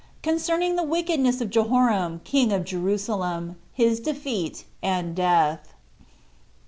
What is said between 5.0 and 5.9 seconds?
Death.